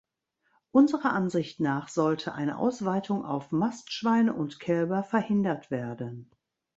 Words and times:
Unserer 0.71 1.11
Ansicht 1.13 1.59
nach 1.59 1.87
sollte 1.87 2.33
eine 2.33 2.57
Ausweitung 2.57 3.23
auf 3.23 3.51
Mastschweine 3.51 4.33
und 4.33 4.59
–kälber 4.59 5.03
verhindert 5.03 5.69
werden. 5.69 6.31